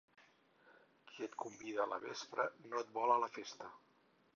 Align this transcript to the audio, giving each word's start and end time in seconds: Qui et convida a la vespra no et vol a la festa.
Qui 1.11 1.27
et 1.27 1.37
convida 1.45 1.85
a 1.85 1.89
la 1.95 2.03
vespra 2.09 2.49
no 2.67 2.83
et 2.85 2.95
vol 3.01 3.19
a 3.19 3.21
la 3.27 3.35
festa. 3.41 3.75